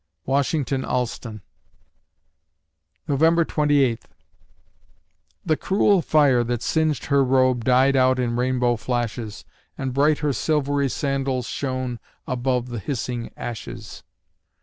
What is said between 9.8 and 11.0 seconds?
bright her silvery